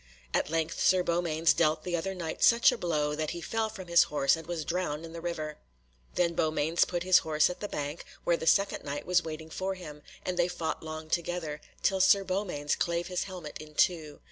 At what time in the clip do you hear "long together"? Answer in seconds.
10.81-11.61